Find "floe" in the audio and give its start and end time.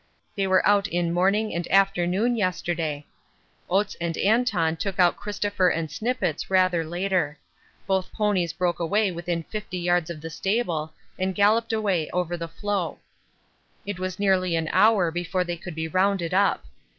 12.47-12.97